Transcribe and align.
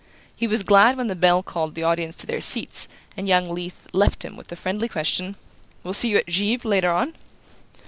He 0.35 0.47
was 0.47 0.63
glad 0.63 0.97
when 0.97 1.05
the 1.05 1.15
bell 1.15 1.43
called 1.43 1.75
the 1.75 1.83
audience 1.83 2.15
to 2.15 2.25
their 2.25 2.41
seats, 2.41 2.87
and 3.15 3.27
young 3.27 3.47
Leath 3.47 3.85
left 3.93 4.25
him 4.25 4.35
with 4.35 4.47
the 4.47 4.55
friendly 4.55 4.89
question: 4.89 5.35
"We'll 5.83 5.93
see 5.93 6.09
you 6.09 6.17
at 6.17 6.25
Givre 6.25 6.67
later 6.67 6.89
on?" 6.89 7.13